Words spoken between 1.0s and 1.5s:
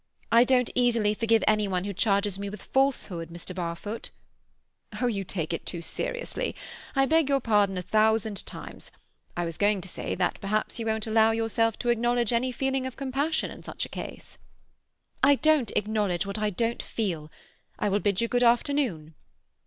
forgive